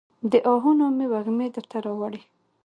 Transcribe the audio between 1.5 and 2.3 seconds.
درته راوړي